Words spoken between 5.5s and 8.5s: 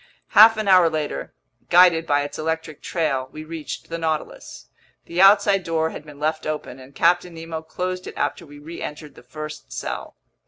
door had been left open, and Captain Nemo closed it after